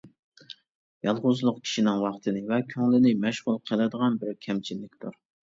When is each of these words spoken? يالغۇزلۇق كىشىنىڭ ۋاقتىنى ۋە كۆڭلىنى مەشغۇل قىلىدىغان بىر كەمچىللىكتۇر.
يالغۇزلۇق 1.07 1.59
كىشىنىڭ 1.65 1.99
ۋاقتىنى 2.05 2.41
ۋە 2.49 2.59
كۆڭلىنى 2.73 3.13
مەشغۇل 3.27 3.61
قىلىدىغان 3.71 4.19
بىر 4.25 4.35
كەمچىللىكتۇر. 4.49 5.17